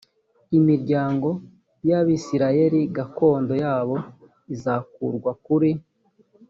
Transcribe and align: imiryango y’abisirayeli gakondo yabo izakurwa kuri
imiryango 0.57 1.29
y’abisirayeli 1.89 2.79
gakondo 2.95 3.53
yabo 3.63 3.95
izakurwa 4.55 5.31
kuri 5.45 5.71